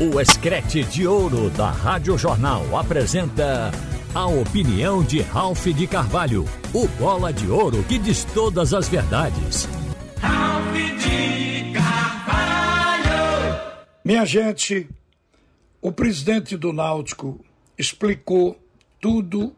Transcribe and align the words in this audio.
O 0.00 0.20
Escrete 0.20 0.84
de 0.84 1.08
Ouro 1.08 1.50
da 1.50 1.72
Rádio 1.72 2.16
Jornal 2.16 2.76
apresenta 2.76 3.72
a 4.14 4.28
opinião 4.28 5.02
de 5.02 5.20
Ralph 5.22 5.66
de 5.66 5.88
Carvalho, 5.88 6.44
o 6.72 6.86
bola 6.86 7.32
de 7.32 7.50
ouro 7.50 7.82
que 7.82 7.98
diz 7.98 8.22
todas 8.22 8.72
as 8.72 8.88
verdades. 8.88 9.68
Ralph 10.20 10.72
de 10.72 11.72
Carvalho! 11.72 13.10
Minha 14.04 14.24
gente, 14.24 14.88
o 15.82 15.90
presidente 15.90 16.56
do 16.56 16.72
Náutico 16.72 17.44
explicou 17.76 18.56
tudo 19.00 19.52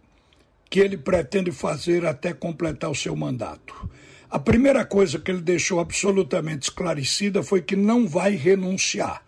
que 0.70 0.80
ele 0.80 0.96
pretende 0.96 1.52
fazer 1.52 2.06
até 2.06 2.32
completar 2.32 2.90
o 2.90 2.94
seu 2.94 3.14
mandato. 3.14 3.90
A 4.30 4.38
primeira 4.38 4.86
coisa 4.86 5.18
que 5.18 5.30
ele 5.30 5.42
deixou 5.42 5.80
absolutamente 5.80 6.62
esclarecida 6.62 7.42
foi 7.42 7.60
que 7.60 7.76
não 7.76 8.08
vai 8.08 8.36
renunciar. 8.36 9.22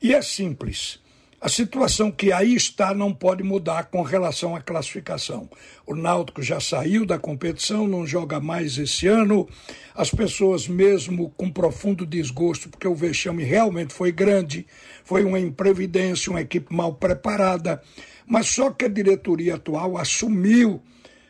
E 0.00 0.14
é 0.14 0.22
simples. 0.22 1.00
A 1.40 1.48
situação 1.48 2.10
que 2.10 2.32
aí 2.32 2.54
está 2.54 2.92
não 2.92 3.14
pode 3.14 3.44
mudar 3.44 3.84
com 3.86 4.02
relação 4.02 4.56
à 4.56 4.60
classificação. 4.60 5.48
O 5.86 5.94
Náutico 5.94 6.42
já 6.42 6.58
saiu 6.58 7.06
da 7.06 7.16
competição, 7.16 7.86
não 7.86 8.04
joga 8.04 8.40
mais 8.40 8.76
esse 8.76 9.06
ano. 9.06 9.48
As 9.94 10.10
pessoas, 10.10 10.66
mesmo 10.66 11.30
com 11.36 11.48
profundo 11.48 12.04
desgosto, 12.04 12.68
porque 12.68 12.88
o 12.88 12.94
vexame 12.94 13.44
realmente 13.44 13.94
foi 13.94 14.10
grande, 14.10 14.66
foi 15.04 15.24
uma 15.24 15.38
imprevidência, 15.38 16.30
uma 16.30 16.40
equipe 16.40 16.74
mal 16.74 16.94
preparada, 16.94 17.80
mas 18.26 18.48
só 18.48 18.70
que 18.70 18.86
a 18.86 18.88
diretoria 18.88 19.54
atual 19.54 19.96
assumiu 19.96 20.82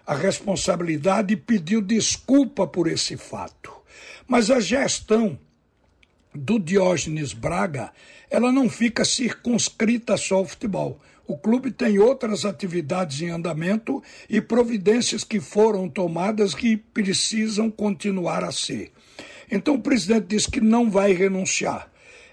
a 0.07 0.15
responsabilidade 0.15 1.35
e 1.35 1.37
pediu 1.37 1.83
desculpa 1.83 2.67
por 2.67 2.87
esse 2.89 3.17
fato. 3.19 3.71
Mas 4.27 4.51
a 4.51 4.59
gestão 4.59 5.39
do 6.39 6.59
Diógenes 6.59 7.33
Braga, 7.33 7.91
ela 8.31 8.53
não 8.53 8.69
fica 8.69 9.05
circunscrita 9.05 10.17
só 10.17 10.37
ao 10.37 10.47
futebol. 10.47 11.01
O 11.27 11.37
clube 11.37 11.71
tem 11.71 11.99
outras 11.99 12.45
atividades 12.45 13.21
em 13.21 13.29
andamento 13.29 14.03
e 14.31 14.41
providências 14.41 15.25
que 15.25 15.41
foram 15.41 15.89
tomadas 15.89 16.55
que 16.55 16.77
precisam 16.77 17.71
continuar 17.71 18.43
a 18.45 18.53
ser. 18.53 18.93
Então 19.51 19.75
o 19.75 19.83
presidente 19.83 20.29
disse 20.29 20.51
que 20.51 20.61
não 20.61 20.91
vai 20.91 21.13
renunciar. 21.13 21.91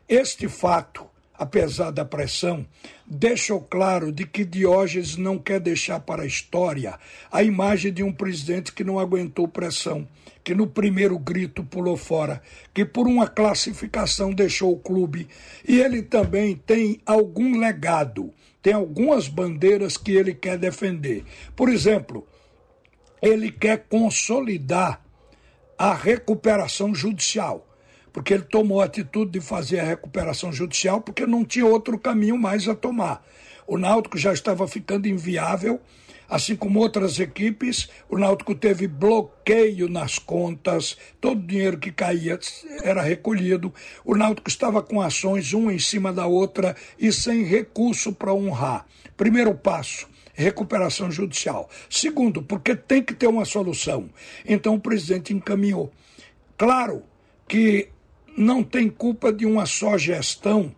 Este 0.07 0.47
fato 0.47 1.07
apesar 1.37 1.91
da 1.91 2.05
pressão, 2.05 2.65
deixou 3.05 3.61
claro 3.61 4.11
de 4.11 4.25
que 4.25 4.45
Diógenes 4.45 5.17
não 5.17 5.37
quer 5.37 5.59
deixar 5.59 5.99
para 5.99 6.23
a 6.23 6.27
história 6.27 6.97
a 7.31 7.43
imagem 7.43 7.91
de 7.91 8.03
um 8.03 8.11
presidente 8.11 8.71
que 8.71 8.83
não 8.83 8.99
aguentou 8.99 9.47
pressão, 9.47 10.07
que 10.43 10.55
no 10.55 10.67
primeiro 10.67 11.17
grito 11.17 11.63
pulou 11.63 11.97
fora, 11.97 12.41
que 12.73 12.85
por 12.85 13.07
uma 13.07 13.27
classificação 13.27 14.33
deixou 14.33 14.73
o 14.73 14.79
clube. 14.79 15.27
E 15.67 15.79
ele 15.79 16.01
também 16.01 16.55
tem 16.55 16.99
algum 17.05 17.59
legado, 17.59 18.33
tem 18.61 18.73
algumas 18.73 19.27
bandeiras 19.27 19.97
que 19.97 20.11
ele 20.11 20.33
quer 20.33 20.57
defender. 20.57 21.23
Por 21.55 21.69
exemplo, 21.69 22.27
ele 23.21 23.51
quer 23.51 23.85
consolidar 23.89 25.03
a 25.77 25.93
recuperação 25.93 26.95
judicial 26.95 27.67
porque 28.15 28.33
ele 28.33 28.43
tomou 28.43 28.79
a 28.79 28.85
atitude 28.85 29.31
de 29.31 29.41
fazer 29.41 29.77
a 29.81 29.83
recuperação 29.83 30.49
judicial 30.49 31.01
porque 31.01 31.27
não 31.27 31.43
tinha 31.43 31.65
outro 31.65 31.99
caminho 31.99 32.37
mais 32.37 32.65
a 32.65 32.73
tomar. 32.73 33.21
O 33.67 33.77
Náutico 33.77 34.17
já 34.17 34.31
estava 34.31 34.65
ficando 34.69 35.05
inviável, 35.05 35.81
assim 36.29 36.55
como 36.55 36.79
outras 36.79 37.19
equipes. 37.19 37.89
O 38.07 38.17
Náutico 38.17 38.55
teve 38.55 38.87
bloqueio 38.87 39.89
nas 39.89 40.17
contas, 40.17 40.95
todo 41.19 41.39
o 41.39 41.45
dinheiro 41.45 41.77
que 41.77 41.91
caía 41.91 42.39
era 42.83 43.01
recolhido. 43.01 43.73
O 44.05 44.15
Náutico 44.15 44.47
estava 44.47 44.81
com 44.81 45.01
ações 45.01 45.51
uma 45.51 45.73
em 45.73 45.79
cima 45.79 46.13
da 46.13 46.25
outra 46.25 46.73
e 46.97 47.11
sem 47.11 47.43
recurso 47.43 48.13
para 48.13 48.33
honrar. 48.33 48.85
Primeiro 49.17 49.53
passo, 49.53 50.07
recuperação 50.33 51.11
judicial. 51.11 51.69
Segundo, 51.89 52.41
porque 52.41 52.77
tem 52.77 53.03
que 53.03 53.13
ter 53.13 53.27
uma 53.27 53.43
solução. 53.43 54.09
Então 54.45 54.75
o 54.75 54.79
presidente 54.79 55.33
encaminhou. 55.33 55.91
Claro 56.57 57.03
que 57.45 57.89
não 58.37 58.63
tem 58.63 58.89
culpa 58.89 59.31
de 59.31 59.45
uma 59.45 59.65
só 59.65 59.97
gestão 59.97 60.73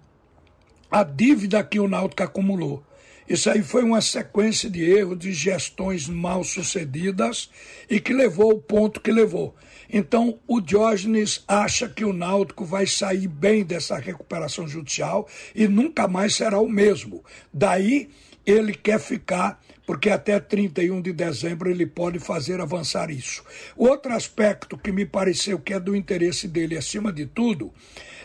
a 0.89 1.03
dívida 1.03 1.63
que 1.63 1.79
o 1.79 1.87
Náutico 1.87 2.23
acumulou. 2.23 2.83
Isso 3.27 3.49
aí 3.49 3.61
foi 3.61 3.83
uma 3.83 3.99
sequência 3.99 4.69
de 4.69 4.83
erros, 4.83 5.19
de 5.19 5.33
gestões 5.33 6.07
mal 6.07 6.45
sucedidas 6.45 7.49
e 7.89 7.99
que 7.99 8.13
levou 8.13 8.51
ao 8.51 8.57
ponto 8.57 9.01
que 9.01 9.11
levou. 9.11 9.53
Então, 9.89 10.39
o 10.47 10.61
Diógenes 10.61 11.43
acha 11.47 11.89
que 11.89 12.05
o 12.05 12.13
Náutico 12.13 12.63
vai 12.63 12.87
sair 12.87 13.27
bem 13.27 13.63
dessa 13.65 13.97
recuperação 13.97 14.67
judicial 14.67 15.27
e 15.53 15.67
nunca 15.67 16.07
mais 16.07 16.35
será 16.35 16.59
o 16.59 16.69
mesmo. 16.69 17.23
Daí, 17.53 18.09
ele 18.47 18.73
quer 18.73 18.99
ficar 18.99 19.61
porque 19.85 20.09
até 20.09 20.39
31 20.39 21.01
de 21.01 21.13
dezembro 21.13 21.69
ele 21.69 21.85
pode 21.85 22.19
fazer 22.19 22.59
avançar 22.59 23.09
isso. 23.09 23.43
Outro 23.75 24.13
aspecto 24.13 24.77
que 24.77 24.91
me 24.91 25.05
pareceu 25.05 25.59
que 25.59 25.73
é 25.73 25.79
do 25.79 25.95
interesse 25.95 26.47
dele 26.47 26.77
acima 26.77 27.11
de 27.11 27.25
tudo 27.25 27.73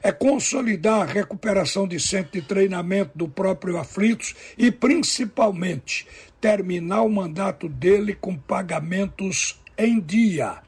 é 0.02 0.10
consolidar 0.10 1.02
a 1.02 1.12
recuperação 1.12 1.86
de 1.86 2.00
centro 2.00 2.32
de 2.32 2.42
treinamento 2.42 3.16
do 3.16 3.28
próprio 3.28 3.78
Aflitos 3.78 4.34
e 4.58 4.72
principalmente 4.72 6.06
terminar 6.40 7.02
o 7.02 7.08
mandato 7.08 7.68
dele 7.68 8.16
com 8.20 8.36
pagamentos 8.36 9.60
em 9.78 10.00
dia. 10.00 10.58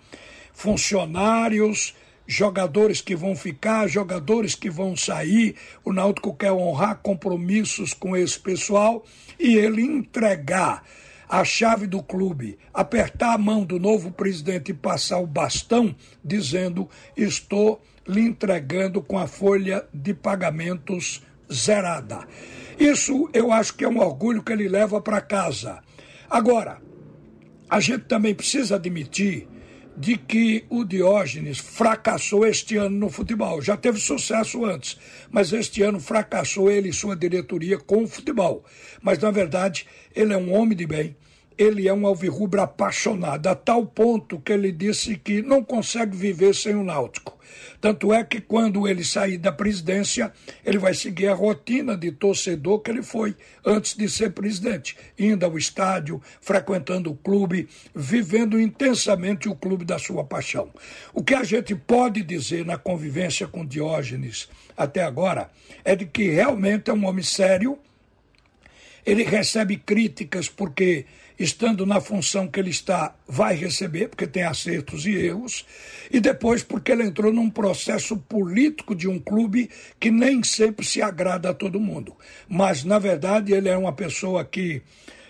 Funcionários, 0.52 1.94
jogadores 2.26 3.00
que 3.00 3.14
vão 3.14 3.36
ficar, 3.36 3.86
jogadores 3.86 4.54
que 4.54 4.70
vão 4.70 4.96
sair. 4.96 5.56
O 5.84 5.92
Náutico 5.92 6.34
quer 6.34 6.52
honrar 6.52 7.00
compromissos 7.02 7.92
com 7.92 8.16
esse 8.16 8.38
pessoal 8.38 9.04
e 9.38 9.56
ele 9.56 9.82
entregar 9.82 10.82
a 11.28 11.44
chave 11.44 11.86
do 11.86 12.02
clube, 12.02 12.58
apertar 12.72 13.34
a 13.34 13.38
mão 13.38 13.64
do 13.64 13.78
novo 13.78 14.10
presidente 14.10 14.70
e 14.70 14.74
passar 14.74 15.18
o 15.18 15.26
bastão, 15.26 15.94
dizendo: 16.24 16.88
estou 17.16 17.80
lhe 18.06 18.20
entregando 18.20 19.02
com 19.02 19.18
a 19.18 19.26
folha 19.26 19.84
de 19.92 20.14
pagamentos 20.14 21.22
zerada. 21.52 22.26
Isso 22.78 23.28
eu 23.32 23.52
acho 23.52 23.74
que 23.74 23.84
é 23.84 23.88
um 23.88 23.98
orgulho 23.98 24.42
que 24.42 24.52
ele 24.52 24.68
leva 24.68 25.00
para 25.00 25.20
casa. 25.20 25.80
Agora, 26.28 26.80
a 27.68 27.80
gente 27.80 28.04
também 28.04 28.34
precisa 28.34 28.76
admitir 28.76 29.48
de 29.96 30.16
que 30.16 30.64
o 30.68 30.84
Diógenes 30.84 31.58
fracassou 31.58 32.46
este 32.46 32.76
ano 32.76 32.98
no 32.98 33.10
futebol. 33.10 33.62
Já 33.62 33.76
teve 33.76 33.98
sucesso 33.98 34.64
antes, 34.64 34.98
mas 35.30 35.52
este 35.52 35.82
ano 35.82 36.00
fracassou 36.00 36.70
ele 36.70 36.88
e 36.88 36.92
sua 36.92 37.16
diretoria 37.16 37.78
com 37.78 38.02
o 38.02 38.08
futebol. 38.08 38.64
Mas, 39.00 39.18
na 39.18 39.30
verdade, 39.30 39.86
ele 40.14 40.32
é 40.32 40.36
um 40.36 40.52
homem 40.52 40.76
de 40.76 40.86
bem, 40.86 41.16
ele 41.56 41.88
é 41.88 41.94
um 41.94 42.06
alvirrubro 42.06 42.60
apaixonado, 42.60 43.46
a 43.46 43.54
tal 43.54 43.86
ponto 43.86 44.40
que 44.40 44.52
ele 44.52 44.72
disse 44.72 45.16
que 45.16 45.42
não 45.42 45.62
consegue 45.62 46.16
viver 46.16 46.54
sem 46.54 46.74
o 46.74 46.84
Náutico. 46.84 47.38
Tanto 47.80 48.12
é 48.12 48.24
que 48.24 48.40
quando 48.40 48.88
ele 48.88 49.04
sair 49.04 49.36
da 49.36 49.52
presidência, 49.52 50.32
ele 50.64 50.78
vai 50.78 50.94
seguir 50.94 51.28
a 51.28 51.34
rotina 51.34 51.96
de 51.96 52.10
torcedor 52.10 52.80
que 52.80 52.90
ele 52.90 53.02
foi 53.02 53.36
antes 53.64 53.94
de 53.94 54.08
ser 54.08 54.30
presidente, 54.30 54.96
indo 55.18 55.44
ao 55.44 55.58
estádio, 55.58 56.20
frequentando 56.40 57.10
o 57.10 57.16
clube, 57.16 57.68
vivendo 57.94 58.60
intensamente 58.60 59.48
o 59.48 59.54
clube 59.54 59.84
da 59.84 59.98
sua 59.98 60.24
paixão. 60.24 60.70
O 61.12 61.22
que 61.22 61.34
a 61.34 61.44
gente 61.44 61.74
pode 61.74 62.22
dizer 62.22 62.64
na 62.64 62.78
convivência 62.78 63.46
com 63.46 63.64
Diógenes 63.64 64.48
até 64.76 65.02
agora 65.02 65.50
é 65.84 65.94
de 65.94 66.06
que 66.06 66.30
realmente 66.30 66.90
é 66.90 66.94
um 66.94 67.06
homem 67.06 67.22
sério, 67.22 67.78
ele 69.04 69.22
recebe 69.22 69.76
críticas 69.76 70.48
porque 70.48 71.06
estando 71.38 71.84
na 71.84 72.00
função 72.00 72.46
que 72.46 72.60
ele 72.60 72.70
está, 72.70 73.14
vai 73.26 73.56
receber, 73.56 74.08
porque 74.08 74.26
tem 74.26 74.44
acertos 74.44 75.04
e 75.04 75.14
erros, 75.14 75.66
e 76.10 76.20
depois 76.20 76.62
porque 76.62 76.92
ele 76.92 77.02
entrou 77.02 77.32
num 77.32 77.50
processo 77.50 78.16
político 78.16 78.94
de 78.94 79.08
um 79.08 79.18
clube 79.18 79.68
que 79.98 80.10
nem 80.10 80.42
sempre 80.42 80.86
se 80.86 81.02
agrada 81.02 81.50
a 81.50 81.54
todo 81.54 81.80
mundo. 81.80 82.16
Mas, 82.48 82.84
na 82.84 82.98
verdade, 82.98 83.52
ele 83.52 83.68
é 83.68 83.76
uma 83.76 83.92
pessoa 83.92 84.44
que 84.44 84.82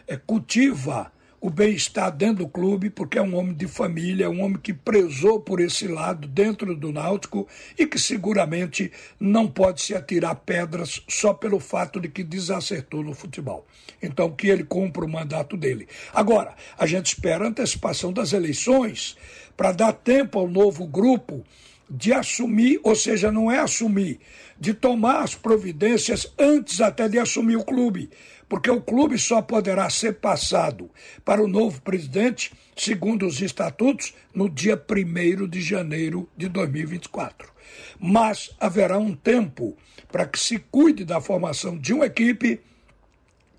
é, 0.07 0.17
cultiva 0.17 1.11
o 1.45 1.51
bem-estar 1.51 2.11
dentro 2.11 2.37
do 2.37 2.49
clube, 2.49 2.89
porque 2.89 3.19
é 3.19 3.23
um 3.23 3.37
homem 3.37 3.53
de 3.53 3.69
família, 3.69 4.25
é 4.25 4.29
um 4.31 4.43
homem 4.43 4.57
que 4.57 4.73
prezou 4.73 5.39
por 5.39 5.61
esse 5.61 5.87
lado 5.87 6.27
dentro 6.27 6.75
do 6.75 6.91
Náutico 6.91 7.47
e 7.79 7.87
que 7.87 7.99
seguramente 7.99 8.91
não 9.21 9.47
pode 9.47 9.83
se 9.83 9.95
atirar 9.95 10.37
pedras 10.37 11.03
só 11.07 11.35
pelo 11.35 11.61
fato 11.61 12.01
de 12.01 12.09
que 12.09 12.25
desacertou 12.25 13.05
no 13.05 13.13
futebol. 13.13 13.67
Então, 14.03 14.31
que 14.31 14.49
ele 14.49 14.65
cumpra 14.65 15.05
o 15.05 15.09
mandato 15.09 15.55
dele. 15.55 15.87
Agora, 16.15 16.55
a 16.79 16.87
gente 16.87 17.09
espera 17.09 17.45
a 17.45 17.49
antecipação 17.49 18.11
das 18.11 18.33
eleições 18.33 19.15
para 19.55 19.73
dar 19.73 19.93
tempo 19.93 20.39
ao 20.39 20.49
novo 20.49 20.87
grupo 20.87 21.45
de 21.89 22.13
assumir, 22.13 22.81
ou 22.83 22.95
seja, 22.95 23.31
não 23.31 23.51
é 23.51 23.59
assumir, 23.59 24.21
de 24.59 24.73
tomar 24.73 25.21
as 25.23 25.35
providências 25.35 26.33
antes 26.39 26.81
até 26.81 27.09
de 27.09 27.19
assumir 27.19 27.57
o 27.57 27.65
clube 27.65 28.11
porque 28.49 28.71
o 28.71 28.81
clube 28.81 29.19
só 29.19 29.43
poderá 29.43 29.89
ser 29.91 30.15
passado 30.15 30.91
para 31.25 31.43
o 31.43 31.49
novo 31.49 31.81
presidente, 31.83 32.53
segundo 32.77 33.27
os 33.27 33.41
estatutos, 33.41 34.15
no 34.35 34.49
dia 34.49 34.81
1 34.81 35.49
de 35.49 35.61
janeiro 35.61 36.29
de 36.37 36.49
2024. 36.49 37.53
Mas 37.99 38.55
haverá 38.61 38.99
um 38.99 39.15
tempo 39.15 39.77
para 40.11 40.27
que 40.27 40.39
se 40.39 40.59
cuide 40.59 41.05
da 41.05 41.21
formação 41.21 41.77
de 41.77 41.93
uma 41.93 42.07
equipe 42.07 42.61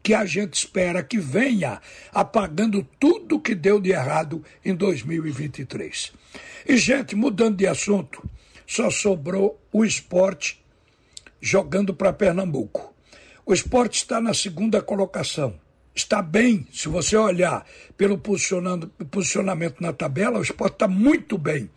que 0.06 0.14
a 0.14 0.24
gente 0.24 0.54
espera 0.54 1.02
que 1.02 1.18
venha 1.18 1.82
apagando 2.14 2.88
tudo 3.00 3.40
que 3.40 3.56
deu 3.56 3.82
de 3.82 3.90
errado 3.90 4.46
em 4.64 4.76
2023. 4.76 6.14
E, 6.68 6.78
gente, 6.78 7.16
mudando 7.16 7.58
de 7.58 7.66
assunto, 7.66 8.24
só 8.68 8.92
sobrou 8.92 9.60
o 9.74 9.84
esporte 9.84 10.64
jogando 11.42 11.92
para 11.92 12.14
Pernambuco. 12.14 12.94
O 13.44 13.52
esporte 13.52 13.96
está 13.96 14.22
na 14.22 14.36
segunda 14.36 14.80
colocação. 14.80 15.60
Está 15.96 16.22
bem, 16.22 16.68
se 16.74 16.90
você 16.90 17.16
olhar 17.16 17.66
pelo 17.98 18.18
posicionamento 18.18 19.80
na 19.80 19.94
tabela, 19.94 20.40
o 20.40 20.42
esporte 20.42 20.74
está 20.74 20.90
muito 20.90 21.38
bem. 21.38 21.70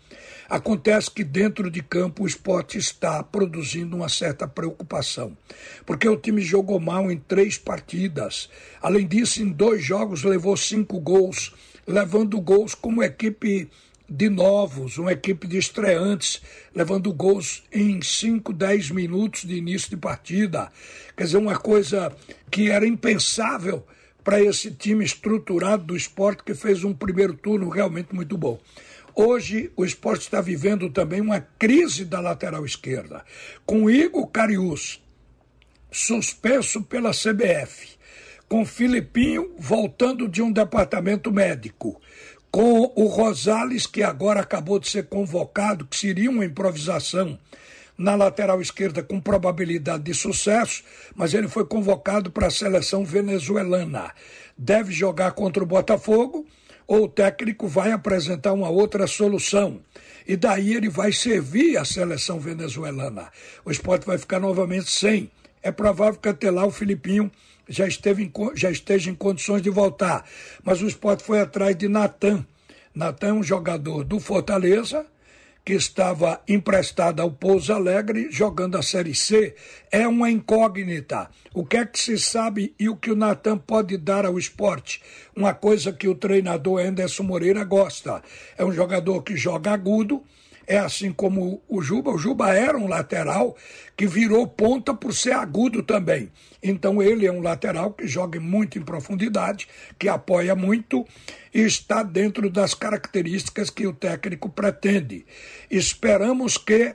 Acontece 0.49 1.09
que 1.09 1.23
dentro 1.23 1.71
de 1.71 1.81
campo 1.81 2.25
o 2.25 2.27
esporte 2.27 2.79
está 2.79 3.23
produzindo 3.23 3.95
uma 3.95 4.09
certa 4.09 4.49
preocupação, 4.49 5.37
porque 5.87 6.09
o 6.09 6.17
time 6.17 6.43
jogou 6.43 6.81
mal 6.81 7.13
em 7.13 7.17
três 7.17 7.57
partidas. 7.57 8.51
Além 8.83 9.07
disso, 9.07 9.41
em 9.41 9.53
dois 9.53 9.85
jogos 9.85 10.25
levou 10.25 10.57
cinco 10.57 10.99
gols, 10.99 11.55
levando 11.87 12.41
gols 12.41 12.75
como 12.75 13.05
equipe 13.05 13.71
de 14.11 14.29
novos, 14.29 14.99
uma 14.99 15.13
equipe 15.13 15.47
de 15.47 15.59
estreantes, 15.59 16.43
levando 16.75 17.13
gols 17.13 17.63
em 17.71 18.03
5, 18.03 18.53
10 18.53 18.91
minutos 18.91 19.45
de 19.45 19.55
início 19.55 19.91
de 19.91 19.97
partida. 19.97 20.73
Quer 21.17 21.25
dizer, 21.25 21.37
uma 21.37 21.59
coisa 21.59 22.11
que 22.51 22.71
era 22.71 22.87
impensável 22.87 23.87
para 24.29 24.43
esse 24.43 24.71
time 24.71 25.03
estruturado 25.03 25.85
do 25.85 25.97
esporte 25.97 26.45
que 26.45 26.53
fez 26.53 26.85
um 26.85 26.93
primeiro 26.93 27.33
turno 27.33 27.71
realmente 27.71 28.15
muito 28.15 28.37
bom. 28.37 28.61
Hoje 29.15 29.73
o 29.75 29.87
esporte 29.87 30.21
está 30.21 30.43
vivendo 30.43 30.91
também 30.91 31.23
uma 31.23 31.41
crise 31.41 32.05
da 32.05 32.21
lateral 32.21 32.63
esquerda, 32.67 33.25
com 33.65 33.89
Igor 33.89 34.27
Carius 34.27 35.03
suspenso 35.91 36.83
pela 36.83 37.13
CBF, 37.13 37.97
com 38.47 38.67
Filipinho 38.67 39.51
voltando 39.59 40.29
de 40.29 40.43
um 40.43 40.53
departamento 40.53 41.33
médico, 41.33 41.99
com 42.51 42.93
o 42.95 43.07
Rosales, 43.07 43.87
que 43.87 44.03
agora 44.03 44.41
acabou 44.41 44.79
de 44.79 44.91
ser 44.91 45.07
convocado, 45.07 45.87
que 45.87 45.97
seria 45.97 46.29
uma 46.29 46.45
improvisação 46.45 47.39
na 47.99 48.15
lateral 48.15 48.63
esquerda 48.63 49.03
com 49.03 49.21
probabilidade 49.21 50.05
de 50.05 50.15
sucesso, 50.15 50.85
mas 51.17 51.35
ele 51.35 51.49
foi 51.49 51.65
convocado 51.65 52.31
para 52.31 52.47
a 52.47 52.51
seleção 52.51 53.05
venezuelana. 53.05 54.15
Deve 54.57 54.93
jogar 54.93 55.33
contra 55.33 55.63
o 55.63 55.67
Botafogo 55.67 56.47
ou 56.87 57.05
o 57.05 57.09
técnico 57.09 57.67
vai 57.67 57.91
apresentar 57.91 58.53
uma 58.53 58.71
outra 58.71 59.07
solução. 59.07 59.81
E 60.27 60.37
daí 60.37 60.75
ele 60.75 60.89
vai 60.89 61.13
servir 61.13 61.77
a 61.77 61.85
seleção 61.85 62.39
venezuelana. 62.39 63.31
O 63.65 63.71
esporte 63.71 64.07
vai 64.07 64.17
ficar 64.17 64.39
novamente 64.39 64.91
sem. 64.91 65.31
É 65.63 65.73
provável 65.73 66.21
que 66.21 66.29
até 66.29 66.51
lá 66.51 66.65
o 66.65 66.71
Filipinho 66.71 67.31
já, 67.69 67.87
esteve 67.87 68.23
em, 68.23 68.33
já 68.55 68.71
esteja 68.71 69.11
em 69.11 69.15
condições 69.15 69.61
de 69.61 69.71
voltar. 69.71 70.25
Mas 70.63 70.81
o 70.81 70.87
esporte 70.87 71.25
foi 71.25 71.41
atrás 71.41 71.77
de 71.77 71.89
Natan. 71.89 72.47
Natan 72.95 73.29
é 73.29 73.33
um 73.33 73.43
jogador 73.43 74.05
do 74.05 74.19
Fortaleza, 74.19 75.07
que 75.69 75.75
estava 75.75 76.41
emprestada 76.49 77.23
ao 77.23 77.31
Pouso 77.31 77.75
Alegre 77.75 78.29
jogando 78.31 78.79
a 78.79 78.83
Série 78.83 79.15
C, 79.15 79.55
é 79.93 80.09
uma 80.09 80.31
incógnita. 80.31 81.29
O 81.53 81.63
que 81.63 81.77
é 81.77 81.85
que 81.85 81.99
se 81.99 82.19
sabe 82.19 82.75
e 82.81 82.89
o 82.89 82.97
que 82.97 83.11
o 83.11 83.15
Natan 83.15 83.59
pode 83.59 83.99
dar 83.99 84.25
ao 84.25 84.39
esporte? 84.39 85.03
Uma 85.37 85.53
coisa 85.53 85.93
que 85.93 86.09
o 86.09 86.15
treinador 86.15 86.81
Anderson 86.81 87.23
Moreira 87.23 87.65
gosta. 87.65 88.23
É 88.57 88.65
um 88.65 88.73
jogador 88.73 89.23
que 89.23 89.37
joga 89.37 89.71
agudo, 89.71 90.23
é 90.69 90.79
assim 90.79 91.11
como 91.11 91.63
o 91.67 91.81
Juba. 91.81 92.11
O 92.11 92.19
Juba 92.19 92.55
era 92.55 92.77
um 92.77 92.87
lateral 92.87 93.57
que 93.97 94.07
virou 94.07 94.47
ponta 94.47 94.93
por 94.93 95.15
ser 95.15 95.33
agudo 95.33 95.83
também. 95.83 96.31
Então 96.63 97.03
ele 97.03 97.27
é 97.27 97.33
um 97.33 97.41
lateral 97.41 97.93
que 97.93 98.07
joga 98.07 98.39
muito 98.39 98.79
em 98.79 98.83
profundidade, 98.83 99.67
que 99.99 100.09
apoia 100.09 100.55
muito 100.55 101.07
e 101.55 101.63
está 101.63 102.03
dentro 102.03 102.51
das 102.51 102.75
características 102.75 103.71
que 103.71 103.87
o 103.87 103.95
técnico 103.95 104.51
pretende. 104.51 105.25
Esperamos 105.71 106.59
que 106.59 106.95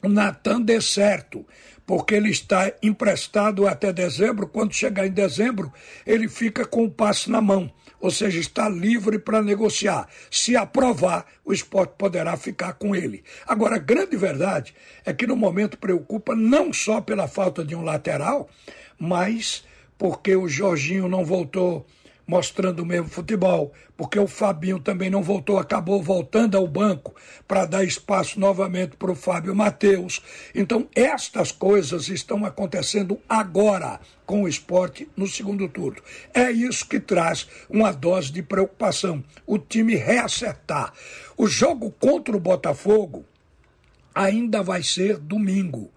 o 0.00 0.08
Natan 0.08 0.60
dê 0.60 0.80
certo 0.80 1.44
porque 1.86 2.14
ele 2.16 2.30
está 2.30 2.72
emprestado 2.82 3.66
até 3.66 3.92
dezembro. 3.92 4.48
Quando 4.48 4.74
chegar 4.74 5.06
em 5.06 5.12
dezembro, 5.12 5.72
ele 6.04 6.28
fica 6.28 6.66
com 6.66 6.84
o 6.84 6.90
passe 6.90 7.30
na 7.30 7.40
mão, 7.40 7.72
ou 8.00 8.10
seja, 8.10 8.40
está 8.40 8.68
livre 8.68 9.18
para 9.18 9.40
negociar. 9.40 10.08
Se 10.30 10.56
aprovar, 10.56 11.24
o 11.44 11.52
esporte 11.52 11.94
poderá 11.96 12.36
ficar 12.36 12.72
com 12.74 12.94
ele. 12.94 13.22
Agora, 13.46 13.76
a 13.76 13.78
grande 13.78 14.16
verdade 14.16 14.74
é 15.04 15.12
que 15.12 15.26
no 15.26 15.36
momento 15.36 15.78
preocupa 15.78 16.34
não 16.34 16.72
só 16.72 17.00
pela 17.00 17.28
falta 17.28 17.64
de 17.64 17.76
um 17.76 17.82
lateral, 17.82 18.48
mas 18.98 19.64
porque 19.96 20.34
o 20.34 20.48
Jorginho 20.48 21.08
não 21.08 21.24
voltou 21.24 21.86
mostrando 22.26 22.80
o 22.80 22.86
mesmo 22.86 23.08
futebol, 23.08 23.72
porque 23.96 24.18
o 24.18 24.26
Fabinho 24.26 24.80
também 24.80 25.08
não 25.08 25.22
voltou, 25.22 25.58
acabou 25.58 26.02
voltando 26.02 26.56
ao 26.56 26.66
banco 26.66 27.14
para 27.46 27.64
dar 27.64 27.84
espaço 27.84 28.40
novamente 28.40 28.96
para 28.96 29.12
o 29.12 29.14
Fábio 29.14 29.54
Matheus. 29.54 30.22
Então, 30.54 30.88
estas 30.94 31.52
coisas 31.52 32.08
estão 32.08 32.44
acontecendo 32.44 33.18
agora 33.28 34.00
com 34.26 34.42
o 34.42 34.48
esporte 34.48 35.08
no 35.16 35.26
segundo 35.26 35.68
turno. 35.68 36.02
É 36.34 36.50
isso 36.50 36.86
que 36.86 36.98
traz 36.98 37.46
uma 37.70 37.92
dose 37.92 38.32
de 38.32 38.42
preocupação. 38.42 39.22
O 39.46 39.58
time 39.58 39.94
reacertar. 39.94 40.92
O 41.36 41.46
jogo 41.46 41.92
contra 41.92 42.36
o 42.36 42.40
Botafogo 42.40 43.24
ainda 44.14 44.62
vai 44.62 44.82
ser 44.82 45.18
domingo 45.18 45.90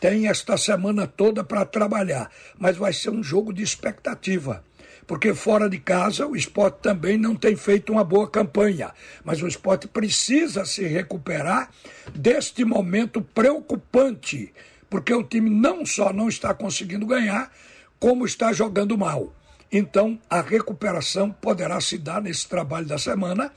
tem 0.00 0.28
esta 0.28 0.56
semana 0.56 1.08
toda 1.08 1.42
para 1.42 1.64
trabalhar, 1.64 2.30
mas 2.56 2.76
vai 2.76 2.92
ser 2.92 3.10
um 3.10 3.20
jogo 3.20 3.52
de 3.52 3.64
expectativa 3.64 4.62
porque 5.08 5.32
fora 5.32 5.70
de 5.70 5.78
casa 5.78 6.26
o 6.26 6.36
esporte 6.36 6.80
também 6.82 7.16
não 7.16 7.34
tem 7.34 7.56
feito 7.56 7.90
uma 7.90 8.04
boa 8.04 8.28
campanha. 8.28 8.92
Mas 9.24 9.42
o 9.42 9.48
esporte 9.48 9.88
precisa 9.88 10.66
se 10.66 10.86
recuperar 10.86 11.70
deste 12.14 12.62
momento 12.62 13.22
preocupante, 13.22 14.52
porque 14.90 15.12
o 15.14 15.24
time 15.24 15.48
não 15.48 15.86
só 15.86 16.12
não 16.12 16.28
está 16.28 16.52
conseguindo 16.52 17.06
ganhar, 17.06 17.50
como 17.98 18.26
está 18.26 18.52
jogando 18.52 18.98
mal. 18.98 19.34
Então, 19.72 20.18
a 20.28 20.42
recuperação 20.42 21.30
poderá 21.30 21.80
se 21.80 21.96
dar 21.96 22.20
nesse 22.20 22.46
trabalho 22.46 22.86
da 22.86 22.98
semana 22.98 23.50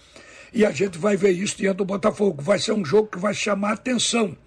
e 0.53 0.65
a 0.65 0.71
gente 0.71 0.97
vai 0.97 1.17
ver 1.17 1.31
isso 1.31 1.57
diante 1.57 1.77
do 1.77 1.85
Botafogo. 1.85 2.41
Vai 2.41 2.59
ser 2.59 2.71
um 2.71 2.85
jogo 2.85 3.09
que 3.09 3.19
vai 3.19 3.33
chamar 3.33 3.73
atenção. 3.73 4.37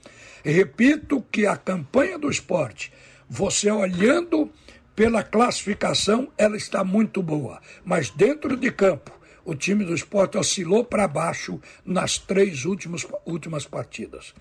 repito 0.43 1.23
que 1.31 1.47
a 1.47 1.57
campanha 1.57 2.19
do 2.19 2.31
esporte, 2.31 2.91
você 3.29 3.71
olhando 3.71 4.51
pela 4.95 5.23
classificação, 5.23 6.29
ela 6.39 6.57
está 6.57 6.85
muito 6.85 7.23
boa, 7.23 7.61
mas 7.85 8.11
dentro 8.11 8.57
de 8.57 8.71
campo, 8.71 9.13
o 9.45 9.55
time 9.55 9.85
do 9.85 9.95
esporte 9.95 10.39
oscilou 10.39 10.85
para 10.85 11.07
baixo 11.09 11.61
nas 11.85 12.17
três 12.17 12.65
últimas, 12.65 13.07
últimas 13.27 13.67
partidas. 13.67 14.35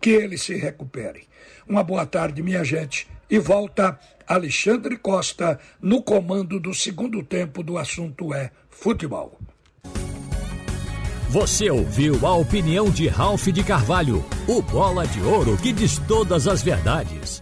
Que 0.00 0.10
ele 0.10 0.38
se 0.38 0.54
recupere. 0.54 1.28
Uma 1.68 1.84
boa 1.84 2.06
tarde, 2.06 2.42
minha 2.42 2.64
gente. 2.64 3.06
E 3.28 3.38
volta 3.38 4.00
Alexandre 4.26 4.96
Costa 4.96 5.60
no 5.80 6.02
comando 6.02 6.58
do 6.58 6.74
segundo 6.74 7.22
tempo 7.22 7.62
do 7.62 7.76
assunto 7.78 8.34
é 8.34 8.50
futebol. 8.68 9.38
Você 11.28 11.70
ouviu 11.70 12.26
a 12.26 12.34
opinião 12.34 12.90
de 12.90 13.06
Ralph 13.06 13.46
de 13.48 13.62
Carvalho, 13.62 14.24
o 14.48 14.60
bola 14.60 15.06
de 15.06 15.20
ouro 15.20 15.56
que 15.56 15.72
diz 15.72 15.96
todas 16.08 16.48
as 16.48 16.60
verdades. 16.60 17.40